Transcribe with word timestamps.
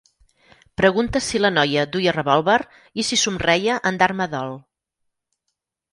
Pregunta 0.81 1.21
si 1.25 1.41
la 1.43 1.51
noia 1.57 1.83
duia 1.95 2.15
revòlver 2.17 2.57
i 3.03 3.07
si 3.11 3.21
somreia 3.27 3.79
en 3.91 4.01
dar-me 4.03 4.31
dol. 4.33 4.59